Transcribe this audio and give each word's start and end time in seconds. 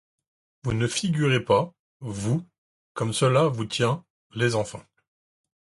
Vous 0.63 0.73
ne 0.73 0.87
vous 0.87 0.91
figurez 0.91 1.45
pas, 1.45 1.75
vous, 1.99 2.43
comme 2.95 3.13
cela 3.13 3.43
vous 3.49 3.65
tient, 3.65 4.03
les 4.33 4.55
enfants! 4.55 4.81